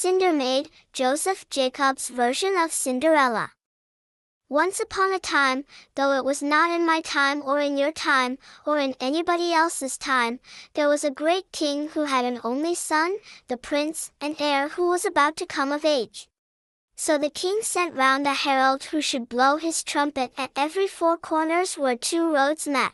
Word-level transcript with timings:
Cinder 0.00 0.32
Maid, 0.32 0.70
Joseph 0.92 1.50
Jacobs' 1.50 2.08
version 2.08 2.56
of 2.56 2.70
Cinderella. 2.70 3.50
Once 4.48 4.78
upon 4.78 5.12
a 5.12 5.18
time, 5.18 5.64
though 5.96 6.12
it 6.12 6.24
was 6.24 6.40
not 6.40 6.70
in 6.70 6.86
my 6.86 7.00
time 7.00 7.42
or 7.42 7.58
in 7.58 7.76
your 7.76 7.90
time, 7.90 8.38
or 8.64 8.78
in 8.78 8.94
anybody 9.00 9.52
else's 9.52 9.98
time, 9.98 10.38
there 10.74 10.88
was 10.88 11.02
a 11.02 11.10
great 11.10 11.50
king 11.50 11.88
who 11.88 12.04
had 12.04 12.24
an 12.24 12.38
only 12.44 12.76
son, 12.76 13.16
the 13.48 13.56
prince 13.56 14.12
and 14.20 14.40
heir 14.40 14.68
who 14.68 14.88
was 14.88 15.04
about 15.04 15.36
to 15.36 15.44
come 15.44 15.72
of 15.72 15.84
age. 15.84 16.28
So 16.94 17.18
the 17.18 17.28
king 17.28 17.58
sent 17.62 17.96
round 17.96 18.24
a 18.24 18.34
herald 18.34 18.84
who 18.84 19.00
should 19.00 19.28
blow 19.28 19.56
his 19.56 19.82
trumpet 19.82 20.32
at 20.38 20.52
every 20.54 20.86
four 20.86 21.16
corners 21.16 21.76
where 21.76 21.96
two 21.96 22.32
roads 22.32 22.68
met. 22.68 22.92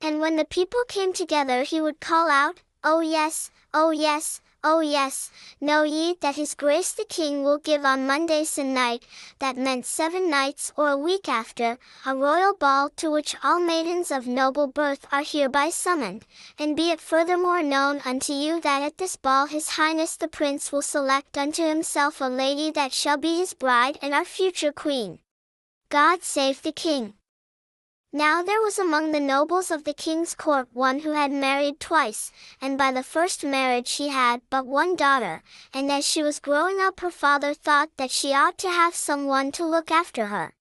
And 0.00 0.20
when 0.20 0.36
the 0.36 0.44
people 0.44 0.84
came 0.86 1.12
together 1.12 1.64
he 1.64 1.80
would 1.80 1.98
call 1.98 2.30
out, 2.30 2.62
Oh 2.82 3.00
yes, 3.00 3.50
oh 3.72 3.90
yes, 3.90 4.40
Oh 4.62 4.80
yes, 4.80 5.30
know 5.58 5.84
ye 5.84 6.18
that 6.20 6.36
his 6.36 6.54
grace 6.54 6.92
the 6.92 7.06
king 7.06 7.42
will 7.42 7.56
give 7.56 7.82
on 7.82 8.06
Monday 8.06 8.44
se'nnight, 8.44 9.02
that 9.38 9.56
meant 9.56 9.86
seven 9.86 10.28
nights 10.28 10.70
or 10.76 10.90
a 10.90 10.98
week 10.98 11.30
after, 11.30 11.78
a 12.04 12.14
royal 12.14 12.52
ball 12.52 12.90
to 12.96 13.10
which 13.10 13.34
all 13.42 13.58
maidens 13.58 14.10
of 14.10 14.26
noble 14.26 14.66
birth 14.66 15.06
are 15.10 15.22
hereby 15.22 15.70
summoned, 15.70 16.26
and 16.58 16.76
be 16.76 16.90
it 16.90 17.00
furthermore 17.00 17.62
known 17.62 18.02
unto 18.04 18.34
you 18.34 18.60
that 18.60 18.82
at 18.82 18.98
this 18.98 19.16
ball 19.16 19.46
his 19.46 19.70
highness 19.70 20.16
the 20.16 20.28
prince 20.28 20.70
will 20.70 20.82
select 20.82 21.38
unto 21.38 21.66
himself 21.66 22.20
a 22.20 22.24
lady 22.24 22.70
that 22.70 22.92
shall 22.92 23.16
be 23.16 23.38
his 23.38 23.54
bride 23.54 23.98
and 24.02 24.12
our 24.12 24.26
future 24.26 24.72
queen. 24.72 25.20
God 25.88 26.22
save 26.22 26.60
the 26.60 26.72
king. 26.72 27.14
Now 28.12 28.42
there 28.42 28.60
was 28.60 28.76
among 28.76 29.12
the 29.12 29.20
nobles 29.20 29.70
of 29.70 29.84
the 29.84 29.94
king's 29.94 30.34
court 30.34 30.68
one 30.72 31.00
who 31.00 31.12
had 31.12 31.30
married 31.30 31.78
twice, 31.78 32.32
and 32.60 32.76
by 32.76 32.90
the 32.90 33.04
first 33.04 33.44
marriage 33.44 33.86
she 33.86 34.08
had 34.08 34.42
but 34.50 34.66
one 34.66 34.96
daughter, 34.96 35.44
and 35.72 35.92
as 35.92 36.04
she 36.04 36.20
was 36.20 36.40
growing 36.40 36.80
up 36.80 36.98
her 37.00 37.12
father 37.12 37.54
thought 37.54 37.90
that 37.98 38.10
she 38.10 38.34
ought 38.34 38.58
to 38.58 38.68
have 38.68 38.96
some 38.96 39.26
one 39.26 39.52
to 39.52 39.64
look 39.64 39.92
after 39.92 40.26
her. 40.26 40.54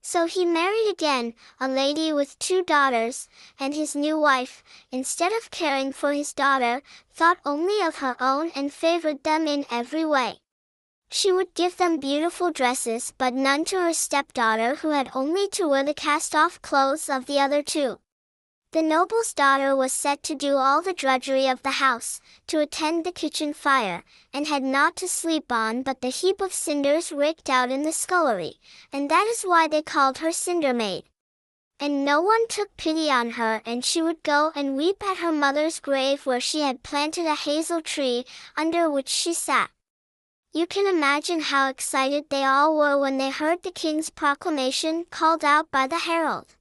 So 0.00 0.24
he 0.24 0.46
married 0.46 0.88
again, 0.88 1.34
a 1.60 1.68
lady 1.68 2.10
with 2.10 2.38
two 2.38 2.62
daughters, 2.62 3.28
and 3.60 3.74
his 3.74 3.94
new 3.94 4.18
wife, 4.18 4.64
instead 4.90 5.32
of 5.34 5.50
caring 5.50 5.92
for 5.92 6.14
his 6.14 6.32
daughter, 6.32 6.82
thought 7.12 7.36
only 7.44 7.82
of 7.82 7.96
her 7.96 8.16
own 8.18 8.50
and 8.54 8.72
favored 8.72 9.24
them 9.24 9.46
in 9.46 9.66
every 9.70 10.06
way. 10.06 10.40
She 11.10 11.32
would 11.32 11.54
give 11.54 11.78
them 11.78 11.98
beautiful 11.98 12.50
dresses 12.50 13.12
but 13.16 13.32
none 13.32 13.64
to 13.66 13.80
her 13.80 13.94
stepdaughter 13.94 14.76
who 14.76 14.90
had 14.90 15.10
only 15.14 15.48
to 15.50 15.66
wear 15.68 15.82
the 15.82 15.94
cast-off 15.94 16.60
clothes 16.60 17.08
of 17.08 17.26
the 17.26 17.40
other 17.40 17.62
two. 17.62 17.98
The 18.72 18.82
noble's 18.82 19.32
daughter 19.32 19.74
was 19.74 19.94
set 19.94 20.22
to 20.24 20.34
do 20.34 20.56
all 20.56 20.82
the 20.82 20.92
drudgery 20.92 21.48
of 21.48 21.62
the 21.62 21.80
house, 21.80 22.20
to 22.48 22.60
attend 22.60 23.04
the 23.04 23.12
kitchen 23.12 23.54
fire, 23.54 24.04
and 24.34 24.46
had 24.46 24.62
not 24.62 24.94
to 24.96 25.08
sleep 25.08 25.50
on 25.50 25.82
but 25.82 26.02
the 26.02 26.10
heap 26.10 26.42
of 26.42 26.52
cinders 26.52 27.10
raked 27.10 27.48
out 27.48 27.70
in 27.70 27.82
the 27.82 27.92
scullery, 27.92 28.60
and 28.92 29.10
that 29.10 29.26
is 29.26 29.42
why 29.42 29.68
they 29.68 29.80
called 29.80 30.18
her 30.18 30.32
Cinder 30.32 30.74
Maid. 30.74 31.04
And 31.80 32.04
no 32.04 32.20
one 32.20 32.46
took 32.48 32.76
pity 32.76 33.10
on 33.10 33.30
her 33.30 33.62
and 33.64 33.82
she 33.82 34.02
would 34.02 34.22
go 34.22 34.52
and 34.54 34.76
weep 34.76 35.02
at 35.02 35.18
her 35.18 35.32
mother's 35.32 35.80
grave 35.80 36.26
where 36.26 36.40
she 36.40 36.60
had 36.60 36.82
planted 36.82 37.24
a 37.24 37.36
hazel 37.36 37.80
tree, 37.80 38.26
under 38.54 38.90
which 38.90 39.08
she 39.08 39.32
sat. 39.32 39.70
You 40.52 40.66
can 40.66 40.86
imagine 40.86 41.40
how 41.40 41.68
excited 41.68 42.30
they 42.30 42.42
all 42.42 42.76
were 42.76 42.98
when 42.98 43.18
they 43.18 43.30
heard 43.30 43.62
the 43.62 43.70
king's 43.70 44.08
proclamation 44.08 45.04
called 45.10 45.44
out 45.44 45.70
by 45.70 45.86
the 45.86 45.98
herald. 45.98 46.56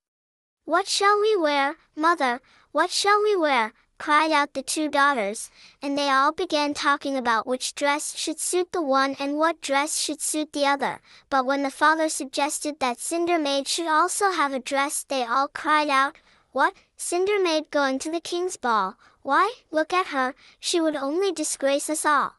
What 0.65 0.87
shall 0.87 1.21
we 1.21 1.37
wear, 1.37 1.77
mother, 1.95 2.41
what 2.73 2.91
shall 2.91 3.23
we 3.23 3.35
wear? 3.35 3.73
cried 3.97 4.31
out 4.31 4.53
the 4.53 4.61
two 4.61 4.89
daughters, 4.89 5.49
and 5.81 5.97
they 5.97 6.09
all 6.09 6.31
began 6.31 6.73
talking 6.73 7.15
about 7.15 7.47
which 7.47 7.73
dress 7.75 8.15
should 8.15 8.39
suit 8.39 8.71
the 8.71 8.81
one 8.81 9.15
and 9.19 9.37
what 9.37 9.61
dress 9.61 9.97
should 9.97 10.21
suit 10.21 10.53
the 10.53 10.65
other. 10.65 10.99
But 11.29 11.45
when 11.45 11.63
the 11.63 11.71
father 11.71 12.09
suggested 12.09 12.79
that 12.79 12.99
Cinder 12.99 13.39
Maid 13.39 13.67
should 13.67 13.87
also 13.87 14.31
have 14.31 14.53
a 14.53 14.59
dress, 14.59 15.03
they 15.07 15.23
all 15.23 15.47
cried 15.47 15.89
out, 15.89 16.17
What, 16.51 16.75
Cinder 16.97 17.39
Maid 17.41 17.71
going 17.71 17.99
to 17.99 18.11
the 18.11 18.21
king's 18.21 18.57
ball? 18.57 18.97
Why, 19.23 19.51
look 19.71 19.93
at 19.93 20.07
her, 20.07 20.35
she 20.59 20.79
would 20.79 20.95
only 20.95 21.31
disgrace 21.31 21.89
us 21.89 22.05
all. 22.05 22.36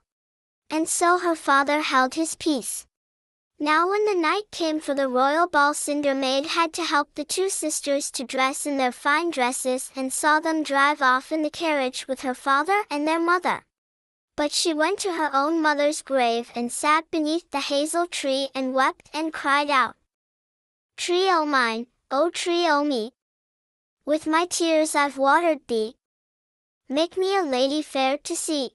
And 0.71 0.89
so 0.89 1.19
her 1.19 1.35
father 1.35 1.81
held 1.81 2.15
his 2.15 2.35
peace. 2.35 2.87
Now 3.59 3.89
when 3.91 4.05
the 4.05 4.15
night 4.15 4.51
came 4.53 4.79
for 4.79 4.95
the 4.95 5.09
royal 5.09 5.49
ball 5.49 5.75
Cinder 5.75 6.15
Maid 6.15 6.47
had 6.47 6.73
to 6.75 6.85
help 6.85 7.15
the 7.15 7.25
two 7.25 7.49
sisters 7.49 8.11
to 8.13 8.23
dress 8.23 8.67
in 8.67 8.77
their 8.77 8.93
fine 8.93 9.31
dresses 9.31 9.91
and 9.97 10.13
saw 10.13 10.39
them 10.39 10.63
drive 10.63 11.03
off 11.03 11.33
in 11.33 11.43
the 11.43 11.51
carriage 11.51 12.07
with 12.07 12.21
her 12.21 12.35
father 12.35 12.85
and 12.89 13.09
their 13.09 13.19
mother. 13.19 13.65
But 14.37 14.53
she 14.53 14.73
went 14.73 15.01
to 15.01 15.15
her 15.15 15.31
own 15.35 15.61
mother's 15.61 16.03
grave 16.03 16.53
and 16.55 16.71
sat 16.71 17.11
beneath 17.11 17.51
the 17.51 17.59
hazel 17.59 18.07
tree 18.07 18.51
and 18.55 18.75
wept 18.75 19.11
and 19.13 19.33
cried 19.33 19.71
out. 19.71 19.97
Tree 20.97 21.29
o' 21.29 21.45
mine, 21.45 21.89
O 22.13 22.31
tree 22.31 22.69
o' 22.69 22.85
me! 22.85 23.13
With 24.05 24.29
my 24.29 24.47
tears 24.47 24.95
I've 24.95 25.19
watered 25.19 25.67
thee. 25.67 25.97
Make 26.89 27.19
me 27.19 27.37
a 27.37 27.43
lady 27.43 27.83
fair 27.83 28.19
to 28.19 28.37
see. 28.37 28.71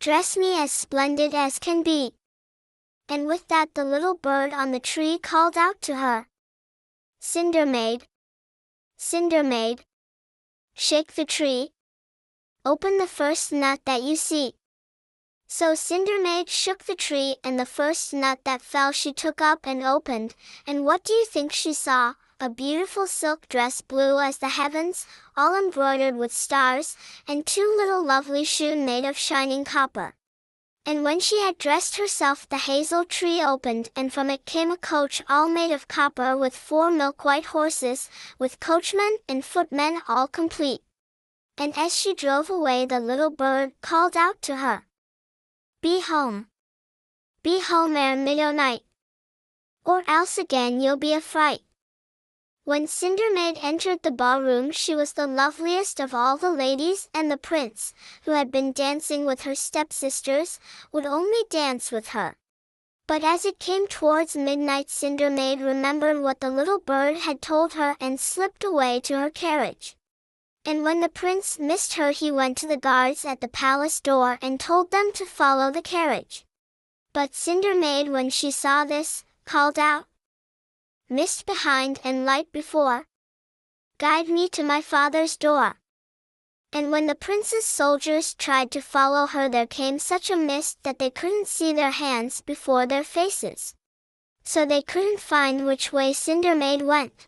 Dress 0.00 0.36
me 0.36 0.56
as 0.56 0.70
splendid 0.70 1.34
as 1.34 1.58
can 1.58 1.82
be. 1.82 2.12
And 3.08 3.26
with 3.26 3.48
that 3.48 3.74
the 3.74 3.84
little 3.84 4.14
bird 4.14 4.52
on 4.52 4.70
the 4.70 4.78
tree 4.78 5.18
called 5.18 5.56
out 5.56 5.82
to 5.82 5.96
her. 5.96 6.28
Cinder 7.18 7.66
Maid. 7.66 8.06
Cinder 8.96 9.42
Maid. 9.42 9.84
Shake 10.74 11.14
the 11.14 11.24
tree. 11.24 11.72
Open 12.64 12.98
the 12.98 13.08
first 13.08 13.50
nut 13.52 13.80
that 13.86 14.02
you 14.02 14.14
see. 14.14 14.54
So 15.48 15.74
Cinder 15.74 16.20
Maid 16.22 16.48
shook 16.48 16.84
the 16.84 16.94
tree 16.94 17.36
and 17.42 17.58
the 17.58 17.66
first 17.66 18.12
nut 18.12 18.38
that 18.44 18.62
fell 18.62 18.92
she 18.92 19.12
took 19.12 19.40
up 19.40 19.60
and 19.64 19.82
opened, 19.82 20.36
and 20.64 20.84
what 20.84 21.02
do 21.02 21.12
you 21.12 21.24
think 21.24 21.52
she 21.52 21.72
saw? 21.72 22.14
A 22.40 22.48
beautiful 22.48 23.06
silk 23.06 23.48
dress 23.48 23.80
blue 23.80 24.20
as 24.20 24.38
the 24.38 24.48
heavens, 24.48 25.06
all 25.36 25.56
embroidered 25.56 26.16
with 26.16 26.32
stars, 26.32 26.96
and 27.26 27.44
two 27.44 27.74
little 27.76 28.04
lovely 28.04 28.44
shoes 28.44 28.76
made 28.76 29.04
of 29.04 29.16
shining 29.16 29.64
copper. 29.64 30.14
And 30.86 31.02
when 31.04 31.20
she 31.20 31.40
had 31.42 31.58
dressed 31.58 31.96
herself 31.96 32.48
the 32.48 32.56
hazel 32.56 33.04
tree 33.04 33.42
opened 33.42 33.90
and 33.94 34.12
from 34.12 34.30
it 34.30 34.46
came 34.46 34.70
a 34.70 34.76
coach 34.76 35.20
all 35.28 35.48
made 35.48 35.72
of 35.72 35.88
copper 35.88 36.36
with 36.36 36.56
four 36.56 36.90
milk-white 36.90 37.46
horses, 37.46 38.08
with 38.38 38.60
coachmen 38.60 39.18
and 39.28 39.44
footmen 39.44 40.00
all 40.06 40.28
complete. 40.28 40.80
And 41.58 41.76
as 41.76 41.94
she 41.94 42.14
drove 42.14 42.48
away 42.48 42.86
the 42.86 43.00
little 43.00 43.30
bird 43.30 43.72
called 43.82 44.16
out 44.16 44.40
to 44.42 44.56
her. 44.56 44.86
Be 45.82 46.00
home. 46.00 46.46
Be 47.42 47.60
home 47.60 47.96
ere 47.96 48.16
midnight. 48.16 48.82
Or 49.84 50.04
else 50.06 50.38
again 50.38 50.80
you'll 50.80 50.96
be 50.96 51.12
a 51.12 51.20
fright. 51.20 51.60
When 52.68 52.86
Cindermaid 52.86 53.60
entered 53.62 54.02
the 54.02 54.10
ballroom 54.10 54.72
she 54.72 54.94
was 54.94 55.14
the 55.14 55.26
loveliest 55.26 56.00
of 56.00 56.12
all 56.12 56.36
the 56.36 56.50
ladies 56.50 57.08
and 57.14 57.30
the 57.30 57.38
prince, 57.38 57.94
who 58.24 58.32
had 58.32 58.50
been 58.50 58.72
dancing 58.72 59.24
with 59.24 59.40
her 59.44 59.54
stepsisters, 59.54 60.60
would 60.92 61.06
only 61.06 61.44
dance 61.48 61.90
with 61.90 62.08
her. 62.08 62.36
But 63.06 63.24
as 63.24 63.46
it 63.46 63.58
came 63.58 63.86
towards 63.86 64.36
midnight 64.36 64.90
Cindermaid 64.90 65.62
remembered 65.62 66.20
what 66.20 66.40
the 66.40 66.50
little 66.50 66.78
bird 66.78 67.16
had 67.16 67.40
told 67.40 67.72
her 67.72 67.96
and 68.00 68.20
slipped 68.20 68.62
away 68.62 69.00
to 69.00 69.18
her 69.18 69.30
carriage. 69.30 69.96
And 70.66 70.84
when 70.84 71.00
the 71.00 71.08
prince 71.08 71.58
missed 71.58 71.94
her 71.94 72.10
he 72.10 72.30
went 72.30 72.58
to 72.58 72.66
the 72.66 72.76
guards 72.76 73.24
at 73.24 73.40
the 73.40 73.48
palace 73.48 73.98
door 73.98 74.38
and 74.42 74.60
told 74.60 74.90
them 74.90 75.10
to 75.14 75.24
follow 75.24 75.70
the 75.70 75.80
carriage. 75.80 76.44
But 77.14 77.34
Cindermaid 77.34 78.12
when 78.12 78.28
she 78.28 78.50
saw 78.50 78.84
this, 78.84 79.24
called 79.46 79.78
out, 79.78 80.04
mist 81.08 81.46
behind 81.46 82.00
and 82.04 82.26
light 82.26 82.50
before. 82.52 83.04
Guide 83.98 84.28
me 84.28 84.48
to 84.50 84.62
my 84.62 84.80
father's 84.80 85.36
door. 85.36 85.76
And 86.72 86.90
when 86.90 87.06
the 87.06 87.14
prince's 87.14 87.64
soldiers 87.64 88.34
tried 88.34 88.70
to 88.72 88.82
follow 88.82 89.26
her 89.26 89.48
there 89.48 89.66
came 89.66 89.98
such 89.98 90.30
a 90.30 90.36
mist 90.36 90.78
that 90.82 90.98
they 90.98 91.10
couldn't 91.10 91.46
see 91.46 91.72
their 91.72 91.92
hands 91.92 92.40
before 92.42 92.86
their 92.86 93.04
faces. 93.04 93.74
So 94.42 94.66
they 94.66 94.82
couldn't 94.82 95.20
find 95.20 95.66
which 95.66 95.92
way 95.92 96.12
Cindermaid 96.12 96.82
went. 96.82 97.27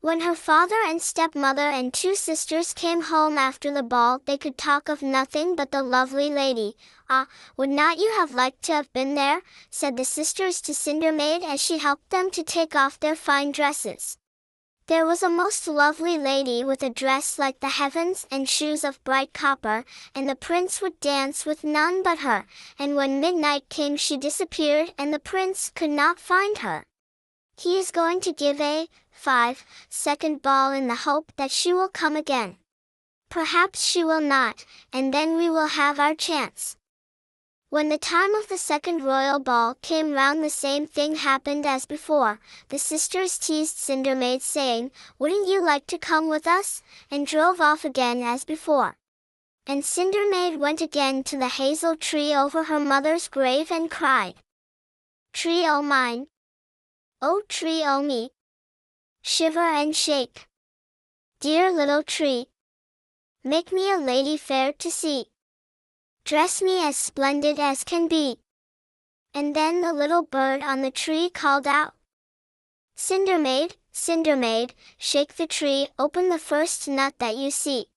When 0.00 0.20
her 0.20 0.36
father 0.36 0.76
and 0.86 1.02
stepmother 1.02 1.68
and 1.68 1.92
two 1.92 2.14
sisters 2.14 2.72
came 2.72 3.02
home 3.02 3.36
after 3.36 3.72
the 3.72 3.82
ball 3.82 4.20
they 4.26 4.38
could 4.38 4.56
talk 4.56 4.88
of 4.88 5.02
nothing 5.02 5.56
but 5.56 5.72
the 5.72 5.82
lovely 5.82 6.30
lady. 6.30 6.76
Ah, 7.10 7.26
would 7.56 7.68
not 7.68 7.98
you 7.98 8.12
have 8.12 8.32
liked 8.32 8.62
to 8.66 8.74
have 8.74 8.92
been 8.92 9.16
there? 9.16 9.42
said 9.70 9.96
the 9.96 10.04
sisters 10.04 10.60
to 10.60 10.72
Cindermaid 10.72 11.42
as 11.42 11.60
she 11.60 11.78
helped 11.78 12.10
them 12.10 12.30
to 12.30 12.44
take 12.44 12.76
off 12.76 13.00
their 13.00 13.16
fine 13.16 13.50
dresses. 13.50 14.18
There 14.86 15.04
was 15.04 15.24
a 15.24 15.28
most 15.28 15.66
lovely 15.66 16.16
lady 16.16 16.62
with 16.62 16.80
a 16.84 16.90
dress 16.90 17.36
like 17.36 17.58
the 17.58 17.68
heavens 17.68 18.24
and 18.30 18.48
shoes 18.48 18.84
of 18.84 19.02
bright 19.02 19.34
copper, 19.34 19.84
and 20.14 20.28
the 20.28 20.36
prince 20.36 20.80
would 20.80 21.00
dance 21.00 21.44
with 21.44 21.64
none 21.64 22.04
but 22.04 22.20
her, 22.20 22.46
and 22.78 22.94
when 22.94 23.20
midnight 23.20 23.68
came 23.68 23.96
she 23.96 24.16
disappeared 24.16 24.94
and 24.96 25.12
the 25.12 25.18
prince 25.18 25.70
could 25.74 25.90
not 25.90 26.20
find 26.20 26.58
her. 26.58 26.84
He 27.60 27.76
is 27.76 27.90
going 27.90 28.20
to 28.20 28.32
give 28.32 28.60
a 28.60 28.88
5. 29.18 29.66
Second 29.90 30.42
ball 30.42 30.70
in 30.70 30.86
the 30.86 30.94
hope 30.94 31.32
that 31.36 31.50
she 31.50 31.72
will 31.72 31.88
come 31.88 32.14
again. 32.14 32.56
Perhaps 33.28 33.84
she 33.84 34.04
will 34.04 34.20
not, 34.20 34.64
and 34.92 35.12
then 35.12 35.36
we 35.36 35.50
will 35.50 35.66
have 35.66 35.98
our 35.98 36.14
chance. 36.14 36.76
When 37.68 37.88
the 37.88 37.98
time 37.98 38.34
of 38.36 38.48
the 38.48 38.56
second 38.56 39.04
royal 39.04 39.40
ball 39.40 39.74
came 39.82 40.12
round 40.12 40.42
the 40.42 40.48
same 40.48 40.86
thing 40.86 41.16
happened 41.16 41.66
as 41.66 41.84
before. 41.84 42.38
The 42.68 42.78
sisters 42.78 43.36
teased 43.38 43.76
Cindermaid 43.76 44.40
saying, 44.40 44.92
Wouldn't 45.18 45.48
you 45.48 45.60
like 45.60 45.86
to 45.88 45.98
come 45.98 46.28
with 46.28 46.46
us? 46.46 46.82
and 47.10 47.26
drove 47.26 47.60
off 47.60 47.84
again 47.84 48.22
as 48.22 48.44
before. 48.44 48.96
And 49.66 49.82
Cindermaid 49.84 50.58
went 50.58 50.80
again 50.80 51.24
to 51.24 51.36
the 51.36 51.48
hazel 51.48 51.96
tree 51.96 52.34
over 52.34 52.64
her 52.64 52.78
mother's 52.80 53.28
grave 53.28 53.70
and 53.72 53.90
cried, 53.90 54.36
Tree 55.34 55.66
o' 55.68 55.82
mine! 55.82 56.28
O 57.20 57.42
tree 57.48 57.82
o' 57.84 58.00
me! 58.00 58.30
Shiver 59.30 59.60
and 59.60 59.94
shake! 59.94 60.48
Dear 61.38 61.70
little 61.70 62.02
tree! 62.02 62.46
Make 63.44 63.70
me 63.72 63.92
a 63.92 63.98
lady 63.98 64.38
fair 64.38 64.72
to 64.72 64.90
see! 64.90 65.26
Dress 66.24 66.62
me 66.62 66.82
as 66.82 66.96
splendid 66.96 67.58
as 67.60 67.84
can 67.84 68.08
be. 68.08 68.38
And 69.34 69.54
then 69.54 69.82
the 69.82 69.92
little 69.92 70.22
bird 70.22 70.62
on 70.62 70.80
the 70.80 70.90
tree 70.90 71.28
called 71.28 71.66
out. 71.66 71.92
Cindermaid, 72.96 73.76
Cindermaid, 73.92 74.72
shake 74.96 75.36
the 75.36 75.46
tree, 75.46 75.88
open 75.98 76.30
the 76.30 76.38
first 76.38 76.88
nut 76.88 77.12
that 77.18 77.36
you 77.36 77.50
see. 77.50 77.88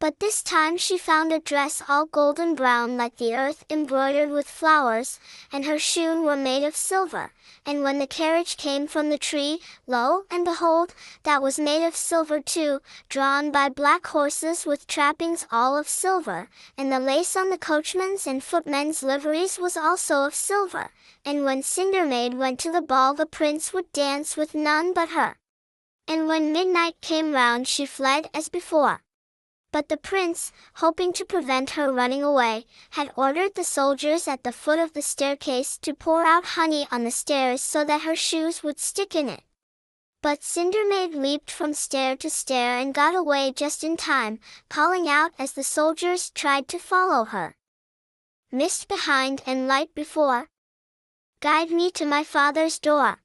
But 0.00 0.20
this 0.20 0.42
time 0.42 0.76
she 0.76 0.98
found 0.98 1.32
a 1.32 1.38
dress 1.38 1.82
all 1.88 2.04
golden 2.04 2.54
brown 2.54 2.98
like 2.98 3.16
the 3.16 3.34
earth 3.34 3.64
embroidered 3.70 4.28
with 4.28 4.46
flowers, 4.46 5.18
and 5.50 5.64
her 5.64 5.78
shoon 5.78 6.24
were 6.24 6.36
made 6.36 6.62
of 6.62 6.76
silver. 6.76 7.32
And 7.64 7.82
when 7.82 7.98
the 7.98 8.06
carriage 8.06 8.58
came 8.58 8.86
from 8.86 9.08
the 9.08 9.16
tree, 9.16 9.60
lo, 9.86 10.24
and 10.30 10.44
behold, 10.44 10.94
that 11.22 11.40
was 11.40 11.58
made 11.58 11.86
of 11.86 11.96
silver 11.96 12.40
too, 12.40 12.80
drawn 13.08 13.50
by 13.50 13.70
black 13.70 14.06
horses 14.08 14.66
with 14.66 14.86
trappings 14.86 15.46
all 15.50 15.78
of 15.78 15.88
silver, 15.88 16.50
and 16.76 16.92
the 16.92 17.00
lace 17.00 17.34
on 17.34 17.48
the 17.48 17.56
coachmen's 17.56 18.26
and 18.26 18.44
footmen's 18.44 19.02
liveries 19.02 19.58
was 19.58 19.76
also 19.76 20.24
of 20.24 20.34
silver. 20.34 20.90
And 21.24 21.44
when 21.46 21.62
Cindermaid 21.62 22.34
went 22.34 22.60
to 22.60 22.70
the 22.70 22.82
ball 22.82 23.14
the 23.14 23.24
prince 23.24 23.72
would 23.72 23.90
dance 23.92 24.36
with 24.36 24.54
none 24.54 24.92
but 24.92 25.10
her. 25.10 25.36
And 26.06 26.28
when 26.28 26.52
midnight 26.52 27.00
came 27.00 27.32
round 27.32 27.66
she 27.68 27.86
fled 27.86 28.28
as 28.34 28.50
before. 28.50 29.00
But 29.74 29.88
the 29.88 29.96
prince, 29.96 30.52
hoping 30.74 31.12
to 31.14 31.24
prevent 31.24 31.70
her 31.70 31.92
running 31.92 32.22
away, 32.22 32.64
had 32.90 33.10
ordered 33.16 33.56
the 33.56 33.64
soldiers 33.64 34.28
at 34.28 34.44
the 34.44 34.52
foot 34.52 34.78
of 34.78 34.92
the 34.92 35.02
staircase 35.02 35.78
to 35.78 35.94
pour 35.94 36.24
out 36.24 36.44
honey 36.54 36.86
on 36.92 37.02
the 37.02 37.10
stairs 37.10 37.60
so 37.60 37.82
that 37.82 38.02
her 38.02 38.14
shoes 38.14 38.62
would 38.62 38.78
stick 38.78 39.16
in 39.16 39.28
it. 39.28 39.42
But 40.22 40.44
Cindermaid 40.44 41.16
leaped 41.16 41.50
from 41.50 41.74
stair 41.74 42.14
to 42.18 42.30
stair 42.30 42.78
and 42.78 42.94
got 42.94 43.16
away 43.16 43.52
just 43.52 43.82
in 43.82 43.96
time, 43.96 44.38
calling 44.68 45.08
out 45.08 45.32
as 45.40 45.54
the 45.54 45.64
soldiers 45.64 46.30
tried 46.30 46.68
to 46.68 46.78
follow 46.78 47.24
her. 47.24 47.56
Mist 48.52 48.86
behind 48.86 49.42
and 49.44 49.66
light 49.66 49.92
before. 49.92 50.50
Guide 51.40 51.72
me 51.72 51.90
to 51.90 52.04
my 52.04 52.22
father's 52.22 52.78
door. 52.78 53.23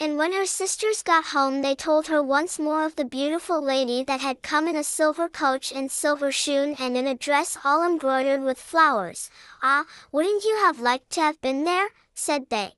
And 0.00 0.16
when 0.16 0.32
her 0.32 0.46
sisters 0.46 1.02
got 1.02 1.26
home 1.26 1.60
they 1.60 1.74
told 1.74 2.06
her 2.06 2.22
once 2.22 2.58
more 2.58 2.84
of 2.84 2.94
the 2.94 3.04
beautiful 3.04 3.60
lady 3.60 4.04
that 4.04 4.20
had 4.20 4.42
come 4.42 4.68
in 4.68 4.76
a 4.76 4.84
silver 4.84 5.28
coach 5.28 5.72
and 5.72 5.90
silver 5.90 6.30
shoon 6.30 6.76
and 6.78 6.96
in 6.96 7.08
a 7.08 7.16
dress 7.16 7.58
all 7.64 7.84
embroidered 7.84 8.42
with 8.42 8.60
flowers. 8.60 9.28
Ah, 9.60 9.86
wouldn't 10.12 10.44
you 10.44 10.56
have 10.56 10.78
liked 10.78 11.10
to 11.10 11.20
have 11.20 11.40
been 11.40 11.64
there? 11.64 11.88
said 12.14 12.48
they. 12.48 12.74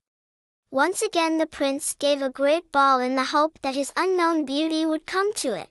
Once 0.70 1.02
again 1.02 1.36
the 1.36 1.46
prince 1.46 1.94
gave 1.94 2.22
a 2.22 2.30
great 2.30 2.72
ball 2.72 3.00
in 3.00 3.16
the 3.16 3.24
hope 3.24 3.58
that 3.60 3.74
his 3.74 3.92
unknown 3.96 4.46
beauty 4.46 4.86
would 4.86 5.04
come 5.04 5.34
to 5.34 5.52
it. 5.54 5.68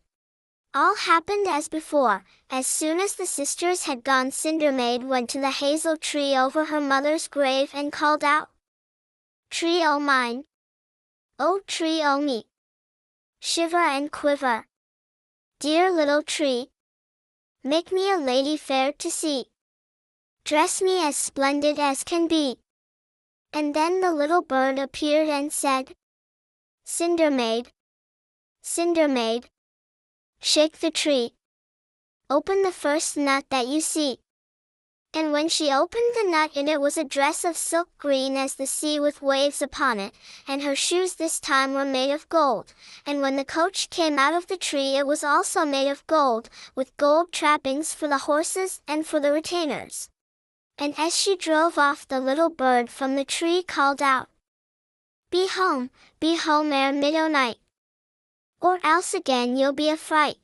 All 0.76 0.96
happened 0.96 1.48
as 1.48 1.68
before. 1.68 2.26
As 2.52 2.68
soon 2.68 3.00
as 3.00 3.16
the 3.16 3.26
sisters 3.26 3.86
had 3.86 4.04
gone 4.04 4.30
Cindermaid 4.30 5.04
went 5.04 5.30
to 5.32 5.40
the 5.40 5.50
hazel 5.50 5.98
tree 5.98 6.38
over 6.38 6.66
her 6.66 6.80
mother's 6.80 7.28
grave 7.28 7.72
and 7.74 7.92
called 7.92 8.24
out, 8.24 8.50
Tree 9.50 9.84
o' 9.84 10.00
mine, 10.00 10.44
O 11.42 11.62
tree 11.66 12.04
o 12.04 12.20
me! 12.20 12.46
Shiver 13.40 13.78
and 13.78 14.12
quiver. 14.12 14.68
Dear 15.60 15.90
little 15.90 16.22
tree! 16.22 16.70
Make 17.64 17.94
me 17.94 18.12
a 18.12 18.18
lady 18.18 18.58
fair 18.58 18.92
to 18.94 19.10
see. 19.10 19.46
Dress 20.44 20.82
me 20.82 21.02
as 21.02 21.16
splendid 21.16 21.80
as 21.80 22.04
can 22.04 22.28
be. 22.28 22.60
And 23.54 23.74
then 23.74 24.02
the 24.02 24.12
little 24.12 24.42
bird 24.42 24.80
appeared 24.80 25.30
and 25.30 25.52
said, 25.52 25.96
Cinder 26.84 27.32
maid! 27.32 27.72
Cindermaid, 28.62 29.46
Cindermaid, 29.46 29.50
shake 30.42 30.80
the 30.80 30.92
tree. 30.92 31.36
Open 32.30 32.64
the 32.64 32.72
first 32.74 33.16
nut 33.16 33.46
that 33.50 33.68
you 33.68 33.80
see. 33.80 34.20
And 35.12 35.34
when 35.34 35.50
she 35.50 35.74
opened 35.74 36.14
the 36.14 36.30
nut 36.30 36.52
in 36.56 36.68
it 36.68 36.80
was 36.80 36.96
a 36.96 37.04
dress 37.04 37.44
of 37.44 37.58
silk 37.58 37.90
green 37.98 38.38
as 38.38 38.54
the 38.54 38.68
sea 38.68 39.00
with 39.00 39.24
waves 39.24 39.60
upon 39.60 40.00
it, 40.00 40.14
and 40.48 40.62
her 40.62 40.76
shoes 40.76 41.16
this 41.16 41.40
time 41.40 41.74
were 41.74 41.86
made 41.86 42.12
of 42.12 42.30
gold. 42.30 42.74
And 43.08 43.20
when 43.20 43.36
the 43.36 43.44
coach 43.44 43.90
came 43.90 44.20
out 44.20 44.36
of 44.36 44.46
the 44.46 44.58
tree 44.58 44.98
it 44.98 45.08
was 45.08 45.24
also 45.24 45.66
made 45.66 45.90
of 45.90 46.06
gold, 46.06 46.50
with 46.76 46.96
gold 46.98 47.32
trappings 47.32 47.92
for 47.92 48.08
the 48.08 48.20
horses 48.20 48.82
and 48.88 49.06
for 49.06 49.20
the 49.20 49.32
retainers. 49.32 50.10
And 50.78 50.94
as 50.98 51.18
she 51.18 51.36
drove 51.36 51.80
off 51.80 52.08
the 52.08 52.20
little 52.20 52.50
bird 52.50 52.92
from 52.92 53.16
the 53.16 53.26
tree 53.26 53.64
called 53.64 54.04
out, 54.04 54.30
Be 55.32 55.48
home, 55.48 55.90
be 56.20 56.36
home 56.36 56.72
ere 56.72 56.94
middle 56.94 57.30
night, 57.30 57.58
Or 58.62 58.80
else 58.84 59.16
again 59.16 59.58
you'll 59.58 59.74
be 59.74 59.90
a 59.90 59.98
fright. 59.98 60.38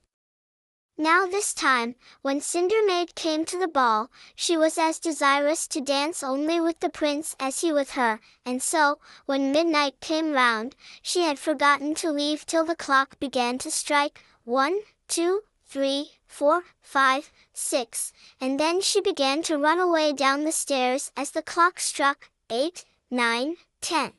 Now 0.97 1.25
this 1.25 1.53
time, 1.53 1.95
when 2.21 2.39
Cindermaid 2.39 3.15
came 3.15 3.43
to 3.45 3.59
the 3.59 3.67
ball, 3.67 4.09
she 4.33 4.55
was 4.55 4.77
as 4.77 4.97
desirous 4.97 5.67
to 5.67 5.81
dance 5.81 6.23
only 6.23 6.61
with 6.61 6.79
the 6.79 6.89
prince 6.89 7.35
as 7.37 7.59
he 7.59 7.73
with 7.73 7.91
her, 7.91 8.21
and 8.45 8.63
so, 8.63 8.99
when 9.25 9.51
midnight 9.51 9.99
came 9.99 10.31
round, 10.31 10.73
she 11.01 11.23
had 11.23 11.37
forgotten 11.37 11.95
to 11.95 12.11
leave 12.11 12.45
till 12.45 12.63
the 12.63 12.77
clock 12.77 13.19
began 13.19 13.57
to 13.57 13.71
strike, 13.71 14.23
one, 14.45 14.79
two, 15.09 15.41
three, 15.65 16.11
four, 16.27 16.63
five, 16.81 17.29
six, 17.51 18.13
and 18.39 18.57
then 18.57 18.79
she 18.79 19.01
began 19.01 19.43
to 19.43 19.57
run 19.57 19.79
away 19.79 20.13
down 20.13 20.45
the 20.45 20.51
stairs 20.53 21.11
as 21.17 21.31
the 21.31 21.41
clock 21.41 21.81
struck, 21.81 22.29
eight, 22.49 22.85
nine, 23.11 23.57
ten. 23.81 24.13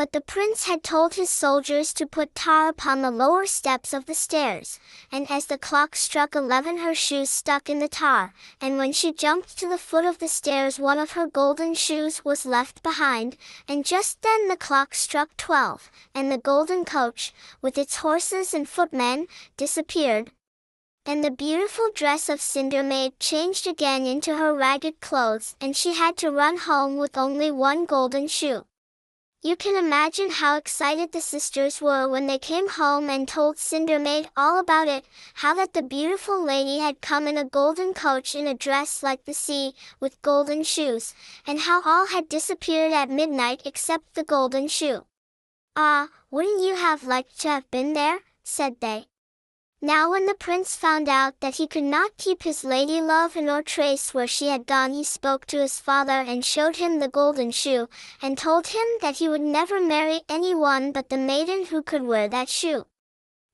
But 0.00 0.12
the 0.12 0.22
prince 0.22 0.64
had 0.64 0.82
told 0.82 1.12
his 1.12 1.28
soldiers 1.28 1.92
to 1.92 2.06
put 2.06 2.34
tar 2.34 2.70
upon 2.70 3.02
the 3.02 3.10
lower 3.10 3.44
steps 3.44 3.92
of 3.92 4.06
the 4.06 4.14
stairs, 4.14 4.80
and 5.12 5.30
as 5.30 5.44
the 5.44 5.58
clock 5.58 5.94
struck 5.94 6.34
eleven 6.34 6.78
her 6.78 6.94
shoes 6.94 7.28
stuck 7.28 7.68
in 7.68 7.80
the 7.80 7.86
tar, 7.86 8.32
and 8.62 8.78
when 8.78 8.94
she 8.94 9.12
jumped 9.12 9.58
to 9.58 9.68
the 9.68 9.76
foot 9.76 10.06
of 10.06 10.18
the 10.18 10.26
stairs 10.26 10.78
one 10.78 10.98
of 10.98 11.10
her 11.10 11.26
golden 11.26 11.74
shoes 11.74 12.24
was 12.24 12.46
left 12.46 12.82
behind, 12.82 13.36
and 13.68 13.84
just 13.84 14.22
then 14.22 14.48
the 14.48 14.56
clock 14.56 14.94
struck 14.94 15.36
twelve, 15.36 15.90
and 16.14 16.32
the 16.32 16.38
golden 16.38 16.86
coach, 16.86 17.34
with 17.60 17.76
its 17.76 17.96
horses 17.96 18.54
and 18.54 18.70
footmen, 18.70 19.26
disappeared. 19.58 20.32
And 21.04 21.22
the 21.22 21.30
beautiful 21.30 21.90
dress 21.94 22.30
of 22.30 22.40
Cindermaid 22.40 23.18
changed 23.20 23.66
again 23.66 24.06
into 24.06 24.38
her 24.38 24.54
ragged 24.54 25.00
clothes, 25.00 25.56
and 25.60 25.76
she 25.76 25.92
had 25.92 26.16
to 26.16 26.30
run 26.30 26.56
home 26.56 26.96
with 26.96 27.18
only 27.18 27.50
one 27.50 27.84
golden 27.84 28.28
shoe. 28.28 28.64
You 29.42 29.56
can 29.56 29.82
imagine 29.82 30.28
how 30.28 30.58
excited 30.58 31.12
the 31.12 31.22
sisters 31.22 31.80
were 31.80 32.06
when 32.06 32.26
they 32.26 32.38
came 32.38 32.68
home 32.68 33.08
and 33.08 33.26
told 33.26 33.56
Cindermaid 33.56 34.28
all 34.36 34.58
about 34.58 34.86
it, 34.86 35.06
how 35.32 35.54
that 35.54 35.72
the 35.72 35.80
beautiful 35.82 36.44
lady 36.44 36.80
had 36.80 37.00
come 37.00 37.26
in 37.26 37.38
a 37.38 37.44
golden 37.46 37.94
coach 37.94 38.34
in 38.34 38.46
a 38.46 38.52
dress 38.52 39.02
like 39.02 39.24
the 39.24 39.32
sea, 39.32 39.72
with 39.98 40.20
golden 40.20 40.62
shoes, 40.62 41.14
and 41.46 41.60
how 41.60 41.80
all 41.86 42.08
had 42.08 42.28
disappeared 42.28 42.92
at 42.92 43.08
midnight 43.08 43.62
except 43.64 44.12
the 44.12 44.24
golden 44.24 44.68
shoe. 44.68 45.06
Ah, 45.74 46.08
wouldn't 46.30 46.62
you 46.62 46.74
have 46.74 47.04
liked 47.04 47.40
to 47.40 47.48
have 47.48 47.70
been 47.70 47.94
there? 47.94 48.18
said 48.44 48.78
they. 48.80 49.09
Now 49.82 50.10
when 50.10 50.26
the 50.26 50.34
prince 50.34 50.76
found 50.76 51.08
out 51.08 51.40
that 51.40 51.54
he 51.54 51.66
could 51.66 51.84
not 51.84 52.18
keep 52.18 52.42
his 52.42 52.64
lady 52.64 53.00
love 53.00 53.34
nor 53.34 53.62
trace 53.62 54.12
where 54.12 54.26
she 54.26 54.48
had 54.48 54.66
gone 54.66 54.92
he 54.92 55.02
spoke 55.02 55.46
to 55.46 55.58
his 55.58 55.78
father 55.78 56.20
and 56.20 56.44
showed 56.44 56.76
him 56.76 56.98
the 56.98 57.08
golden 57.08 57.50
shoe, 57.50 57.88
and 58.20 58.36
told 58.36 58.66
him 58.66 58.86
that 59.00 59.16
he 59.16 59.28
would 59.28 59.40
never 59.40 59.80
marry 59.80 60.20
any 60.28 60.54
one 60.54 60.92
but 60.92 61.08
the 61.08 61.16
maiden 61.16 61.64
who 61.64 61.82
could 61.82 62.02
wear 62.02 62.28
that 62.28 62.50
shoe. 62.50 62.84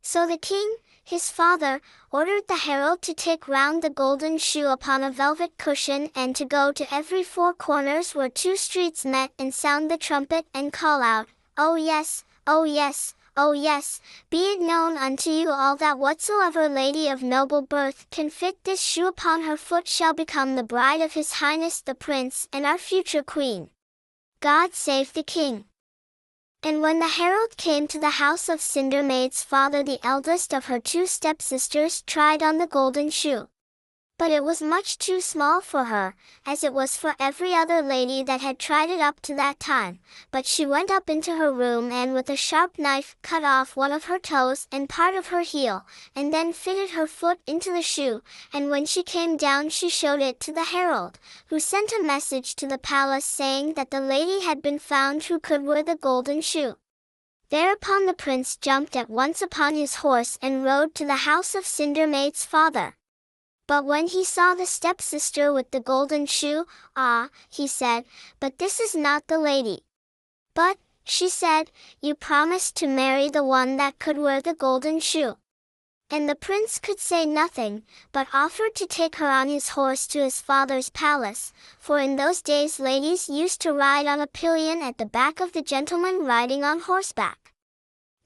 So 0.03 0.27
the 0.27 0.37
king, 0.37 0.77
his 1.05 1.31
father, 1.31 1.81
ordered 2.11 2.49
the 2.49 2.57
herald 2.57 3.03
to 3.03 3.15
take 3.15 3.47
round 3.47 3.81
the 3.81 3.91
golden 3.91 4.39
shoe 4.39 4.67
upon 4.67 5.05
a 5.05 5.13
velvet 5.13 5.57
cushion 5.59 6.11
and 6.17 6.35
to 6.35 6.45
go 6.45 6.73
to 6.73 6.93
every 6.93 7.23
four 7.23 7.55
corners 7.55 8.17
where 8.17 8.29
two 8.29 8.57
streets 8.57 9.05
met 9.05 9.31
and 9.39 9.55
sound 9.55 9.89
the 9.89 9.97
trumpet 9.97 10.47
and 10.53 10.73
call 10.73 11.03
out, 11.03 11.29
Oh 11.57 11.77
yes, 11.77 12.25
oh 12.49 12.65
yes, 12.65 13.15
O 13.39 13.53
yes, 13.53 14.01
be 14.31 14.53
it 14.53 14.61
known 14.61 14.97
unto 14.97 15.29
you 15.29 15.51
all 15.51 15.77
that 15.77 15.99
whatsoever 15.99 16.71
lady 16.71 17.11
of 17.11 17.23
noble 17.23 17.61
birth 17.61 18.07
can 18.11 18.31
fit 18.31 18.65
this 18.65 18.81
shoe 18.81 19.07
upon 19.07 19.43
her 19.43 19.59
foot 19.59 19.87
shall 19.87 20.15
become 20.15 20.57
the 20.57 20.63
bride 20.63 21.03
of 21.03 21.13
his 21.13 21.33
highness 21.33 21.83
the 21.83 21.95
prince 21.95 22.49
and 22.51 22.65
our 22.65 22.79
future 22.79 23.23
queen. 23.23 23.69
God 24.41 24.75
save 24.75 25.13
the 25.13 25.23
king. 25.23 25.67
And 26.63 26.81
when 26.81 26.99
the 26.99 27.09
herald 27.09 27.59
came 27.59 27.87
to 27.89 27.99
the 27.99 28.17
house 28.25 28.49
of 28.49 28.61
Cindermaid's 28.61 29.43
father 29.43 29.83
the 29.85 30.01
eldest 30.03 30.55
of 30.55 30.65
her 30.65 30.81
two 30.81 31.07
stepsisters 31.07 32.01
tried 32.07 32.43
on 32.43 32.57
the 32.57 32.67
golden 32.67 33.11
shoe. 33.11 33.49
But 34.19 34.31
it 34.31 34.45
was 34.45 34.63
much 34.63 34.97
too 34.97 35.21
small 35.21 35.61
for 35.61 35.85
her, 35.85 36.15
as 36.47 36.65
it 36.65 36.73
was 36.73 36.97
for 36.97 37.15
every 37.21 37.55
other 37.55 37.83
lady 37.83 38.23
that 38.23 38.41
had 38.41 38.59
tried 38.59 38.89
it 38.89 38.99
up 38.99 39.21
to 39.23 39.35
that 39.35 39.61
time. 39.61 40.01
But 40.31 40.47
she 40.47 40.65
went 40.65 40.91
up 40.91 41.11
into 41.11 41.37
her 41.37 41.53
room 41.53 41.93
and 41.93 42.15
with 42.15 42.31
a 42.31 42.37
sharp 42.37 42.79
knife 42.79 43.15
cut 43.21 43.45
off 43.45 43.77
one 43.77 43.93
of 43.93 44.05
her 44.05 44.19
toes 44.19 44.69
and 44.73 44.89
part 44.89 45.15
of 45.15 45.27
her 45.27 45.43
heel, 45.43 45.85
and 46.15 46.33
then 46.33 46.55
fitted 46.55 46.91
her 46.91 47.07
foot 47.07 47.41
into 47.47 47.71
the 47.71 47.83
shoe, 47.83 48.23
and 48.55 48.71
when 48.71 48.87
she 48.87 49.03
came 49.03 49.37
down 49.37 49.69
she 49.69 49.91
showed 49.91 50.23
it 50.23 50.41
to 50.41 50.53
the 50.53 50.65
herald, 50.65 51.19
who 51.49 51.61
sent 51.61 51.93
a 51.93 52.03
message 52.03 52.57
to 52.57 52.67
the 52.67 52.79
palace 52.79 53.27
saying 53.27 53.75
that 53.75 53.91
the 53.91 54.01
lady 54.01 54.41
had 54.41 54.63
been 54.63 54.79
found 54.79 55.25
who 55.25 55.39
could 55.39 55.63
wear 55.63 55.83
the 55.83 55.95
golden 55.95 56.41
shoe. 56.41 56.77
Thereupon 57.51 58.07
the 58.07 58.15
prince 58.15 58.57
jumped 58.57 58.97
at 58.97 59.11
once 59.11 59.43
upon 59.43 59.75
his 59.75 59.97
horse 59.97 60.39
and 60.41 60.65
rode 60.65 60.95
to 60.97 61.05
the 61.05 61.27
house 61.29 61.55
of 61.55 61.67
Cindermaid's 61.67 62.45
father. 62.45 62.96
But 63.67 63.85
when 63.85 64.07
he 64.07 64.25
saw 64.25 64.55
the 64.55 64.67
stepsister 64.67 65.53
with 65.53 65.71
the 65.73 65.81
golden 65.81 66.27
shoe, 66.27 66.67
ah, 66.95 67.31
he 67.49 67.67
said, 67.67 68.05
but 68.39 68.59
this 68.59 68.79
is 68.79 68.95
not 68.95 69.27
the 69.27 69.39
lady. 69.39 69.85
But, 70.55 70.79
she 71.05 71.29
said, 71.29 71.71
you 72.01 72.15
promised 72.15 72.77
to 72.77 72.87
marry 72.87 73.29
the 73.29 73.45
one 73.45 73.77
that 73.77 73.99
could 73.99 74.19
wear 74.19 74.41
the 74.41 74.55
golden 74.55 75.01
shoe. 75.01 75.37
And 76.09 76.29
the 76.29 76.37
prince 76.37 76.79
could 76.79 77.01
say 77.01 77.27
nothing, 77.27 77.83
but 78.13 78.29
offered 78.33 78.77
to 78.77 78.87
take 78.87 79.17
her 79.17 79.29
on 79.29 79.49
his 79.49 79.71
horse 79.71 80.07
to 80.09 80.21
his 80.21 80.41
father's 80.41 80.89
palace, 80.91 81.53
for 81.81 81.99
in 81.99 82.15
those 82.15 82.43
days 82.43 82.79
ladies 82.79 83.29
used 83.29 83.61
to 83.63 83.73
ride 83.73 84.07
on 84.07 84.21
a 84.21 84.29
pillion 84.29 84.83
at 84.83 84.99
the 84.99 85.07
back 85.07 85.41
of 85.41 85.51
the 85.53 85.63
gentleman 85.63 86.25
riding 86.25 86.63
on 86.63 86.79
horseback. 86.79 87.46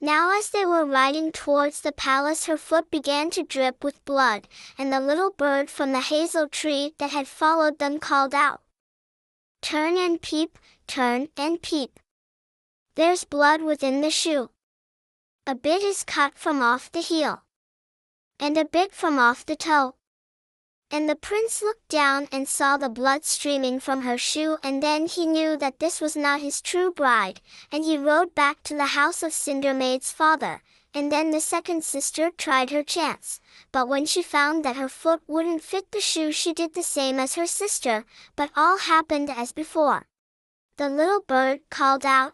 Now 0.03 0.35
as 0.35 0.49
they 0.49 0.65
were 0.65 0.83
riding 0.83 1.31
towards 1.31 1.81
the 1.81 1.91
palace 1.91 2.45
her 2.45 2.57
foot 2.57 2.89
began 2.89 3.29
to 3.31 3.43
drip 3.43 3.83
with 3.83 4.03
blood, 4.03 4.47
and 4.75 4.91
the 4.91 4.99
little 4.99 5.29
bird 5.29 5.69
from 5.69 5.91
the 5.91 6.01
hazel 6.01 6.49
tree 6.49 6.95
that 6.97 7.11
had 7.11 7.27
followed 7.27 7.77
them 7.77 7.99
called 7.99 8.33
out. 8.33 8.61
Turn 9.61 9.97
and 9.99 10.19
peep, 10.19 10.57
turn 10.87 11.27
and 11.37 11.61
peep. 11.61 11.99
There's 12.95 13.25
blood 13.25 13.61
within 13.61 14.01
the 14.01 14.09
shoe. 14.09 14.49
A 15.45 15.53
bit 15.53 15.83
is 15.83 16.03
cut 16.03 16.35
from 16.35 16.63
off 16.63 16.91
the 16.91 17.01
heel. 17.01 17.43
And 18.39 18.57
a 18.57 18.65
bit 18.65 18.91
from 18.93 19.19
off 19.19 19.45
the 19.45 19.55
toe. 19.55 19.93
And 20.93 21.07
the 21.07 21.15
prince 21.15 21.61
looked 21.61 21.87
down 21.87 22.27
and 22.33 22.49
saw 22.49 22.75
the 22.75 22.89
blood 22.89 23.23
streaming 23.23 23.79
from 23.79 24.01
her 24.01 24.17
shoe 24.17 24.57
and 24.61 24.83
then 24.83 25.05
he 25.07 25.25
knew 25.25 25.55
that 25.55 25.79
this 25.79 26.01
was 26.01 26.17
not 26.17 26.41
his 26.41 26.61
true 26.61 26.91
bride, 26.91 27.39
and 27.71 27.85
he 27.85 27.97
rode 27.97 28.35
back 28.35 28.61
to 28.63 28.75
the 28.75 28.87
house 28.87 29.23
of 29.23 29.31
Cindermaid's 29.31 30.11
father, 30.11 30.61
and 30.93 31.09
then 31.09 31.31
the 31.31 31.39
second 31.39 31.85
sister 31.85 32.29
tried 32.29 32.71
her 32.71 32.83
chance, 32.83 33.39
but 33.71 33.87
when 33.87 34.05
she 34.05 34.21
found 34.21 34.65
that 34.65 34.75
her 34.75 34.89
foot 34.89 35.21
wouldn't 35.27 35.63
fit 35.63 35.89
the 35.91 36.01
shoe 36.01 36.33
she 36.33 36.51
did 36.53 36.73
the 36.73 36.83
same 36.83 37.19
as 37.19 37.35
her 37.35 37.47
sister, 37.47 38.03
but 38.35 38.51
all 38.57 38.77
happened 38.77 39.29
as 39.29 39.53
before. 39.53 40.07
The 40.75 40.89
little 40.89 41.21
bird 41.21 41.61
called 41.69 42.05
out, 42.05 42.33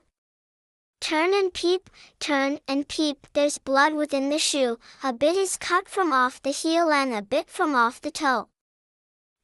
Turn 1.00 1.34
and 1.34 1.54
peep, 1.54 1.90
turn 2.20 2.60
and 2.68 2.88
peep, 2.88 3.28
there's 3.34 3.58
blood 3.60 3.94
within 3.94 4.30
the 4.30 4.40
shoe, 4.40 4.80
a 5.04 5.14
bit 5.14 5.36
is 5.36 5.56
cut 5.56 5.88
from 5.88 6.12
off 6.12 6.42
the 6.42 6.52
heel 6.52 6.92
and 6.92 7.14
a 7.14 7.22
bit 7.22 7.50
from 7.50 7.76
off 7.76 8.02
the 8.02 8.12
toe. 8.12 8.50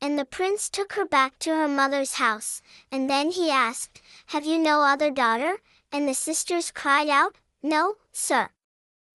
And 0.01 0.19
the 0.19 0.25
prince 0.25 0.69
took 0.69 0.93
her 0.93 1.05
back 1.05 1.39
to 1.39 1.51
her 1.51 1.67
mother's 1.67 2.15
house, 2.15 2.61
and 2.91 3.09
then 3.09 3.31
he 3.31 3.49
asked, 3.49 4.01
Have 4.27 4.45
you 4.45 4.57
no 4.57 4.81
other 4.81 5.11
daughter? 5.11 5.57
And 5.91 6.09
the 6.09 6.13
sisters 6.13 6.71
cried 6.71 7.07
out, 7.07 7.37
No, 7.61 7.95
sir. 8.11 8.49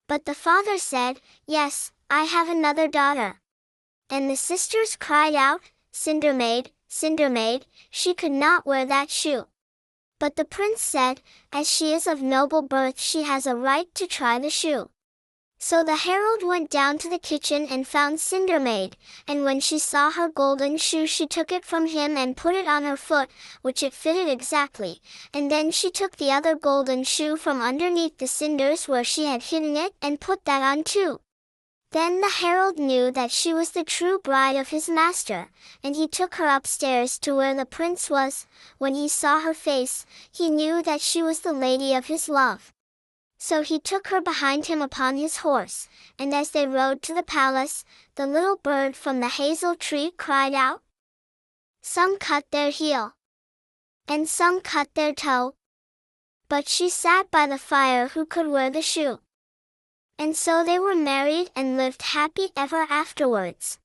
But 0.07 0.25
the 0.25 0.33
father 0.33 0.79
said, 0.79 1.21
Yes, 1.45 1.91
I 2.09 2.23
have 2.23 2.49
another 2.49 2.87
daughter. 2.87 3.41
And 4.09 4.27
the 4.27 4.35
sisters 4.35 4.95
cried 4.95 5.35
out, 5.35 5.61
Cindermaid, 5.93 6.71
Cindermaid, 6.89 7.65
she 7.91 8.15
could 8.15 8.31
not 8.31 8.65
wear 8.65 8.85
that 8.85 9.11
shoe. 9.11 9.45
But 10.19 10.35
the 10.35 10.43
prince 10.45 10.81
said, 10.81 11.21
As 11.53 11.69
she 11.69 11.93
is 11.93 12.05
of 12.05 12.21
noble 12.21 12.61
birth 12.61 12.99
she 12.99 13.23
has 13.23 13.47
a 13.47 13.55
right 13.55 13.87
to 13.95 14.05
try 14.05 14.37
the 14.37 14.49
shoe. 14.49 14.89
So 15.61 15.83
the 15.83 15.95
herald 15.95 16.43
went 16.43 16.69
down 16.69 16.97
to 16.99 17.09
the 17.09 17.19
kitchen 17.19 17.67
and 17.69 17.87
found 17.87 18.19
Cindermaid, 18.19 18.95
and 19.27 19.43
when 19.43 19.59
she 19.59 19.79
saw 19.79 20.11
her 20.11 20.29
golden 20.29 20.77
shoe 20.77 21.05
she 21.05 21.27
took 21.27 21.51
it 21.51 21.65
from 21.65 21.87
him 21.87 22.15
and 22.17 22.37
put 22.37 22.55
it 22.55 22.67
on 22.67 22.83
her 22.83 22.95
foot, 22.95 23.29
which 23.61 23.83
it 23.83 23.93
fitted 23.93 24.29
exactly, 24.29 25.01
and 25.33 25.51
then 25.51 25.71
she 25.71 25.91
took 25.91 26.15
the 26.15 26.31
other 26.31 26.55
golden 26.55 27.03
shoe 27.03 27.35
from 27.35 27.61
underneath 27.61 28.17
the 28.17 28.27
cinders 28.27 28.87
where 28.87 29.03
she 29.03 29.25
had 29.25 29.43
hidden 29.43 29.75
it 29.75 29.93
and 30.01 30.21
put 30.21 30.45
that 30.45 30.61
on 30.61 30.83
too. 30.83 31.19
Then 31.91 32.21
the 32.21 32.29
herald 32.29 32.77
knew 32.77 33.09
that 33.11 33.31
she 33.31 33.51
was 33.51 33.71
the 33.71 33.83
true 33.83 34.19
bride 34.19 34.55
of 34.55 34.69
his 34.69 34.87
master, 34.87 35.49
and 35.83 35.95
he 35.95 36.07
took 36.07 36.35
her 36.35 36.47
upstairs 36.47 37.17
to 37.19 37.35
where 37.35 37.55
the 37.55 37.65
prince 37.65 38.11
was. 38.11 38.45
When 38.77 38.93
he 38.93 39.07
saw 39.07 39.39
her 39.39 39.55
face, 39.55 40.05
he 40.31 40.51
knew 40.51 40.83
that 40.83 41.01
she 41.01 41.23
was 41.23 41.39
the 41.39 41.53
lady 41.53 41.95
of 41.95 42.05
his 42.05 42.29
love. 42.29 42.71
So 43.39 43.63
he 43.63 43.79
took 43.79 44.09
her 44.09 44.21
behind 44.21 44.67
him 44.67 44.83
upon 44.83 45.17
his 45.17 45.37
horse, 45.37 45.87
and 46.19 46.31
as 46.33 46.51
they 46.51 46.67
rode 46.67 47.01
to 47.03 47.13
the 47.15 47.23
palace, 47.23 47.85
the 48.15 48.27
little 48.27 48.57
bird 48.57 48.95
from 48.95 49.19
the 49.19 49.29
hazel 49.29 49.75
tree 49.75 50.11
cried 50.15 50.53
out. 50.53 50.83
Some 51.81 52.19
cut 52.19 52.45
their 52.51 52.69
heel, 52.69 53.13
and 54.07 54.29
some 54.29 54.61
cut 54.61 54.93
their 54.93 55.13
toe. 55.13 55.55
But 56.49 56.67
she 56.67 56.89
sat 56.89 57.31
by 57.31 57.47
the 57.47 57.57
fire 57.57 58.09
who 58.09 58.25
could 58.25 58.47
wear 58.47 58.69
the 58.69 58.81
shoe. 58.81 59.21
And 60.19 60.35
so 60.35 60.65
they 60.65 60.77
were 60.77 60.95
married 60.95 61.49
and 61.55 61.77
lived 61.77 62.01
happy 62.01 62.49
ever 62.57 62.85
afterwards. 62.89 63.79